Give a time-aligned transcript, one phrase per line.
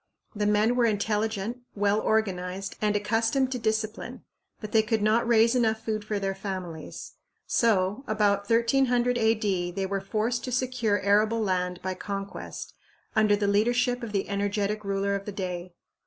[0.35, 4.23] The men were intelligent, well organized, and accustomed to discipline,
[4.59, 7.13] but they could not raise enough food for their families;
[7.45, 12.73] so, about 1300 A.D., they were forced to secure arable land by conquest,
[13.15, 15.71] under the leadership of the energetic ruler of the day.